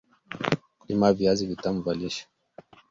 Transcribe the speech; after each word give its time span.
kulima 0.79 1.13
viazi 1.13 1.47
vitam 1.51 1.75
vya 1.83 1.93
lishe 1.99 2.25